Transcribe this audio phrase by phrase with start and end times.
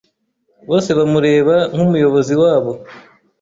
[0.69, 2.71] Bose bamureba nk'umuyobozi wabo.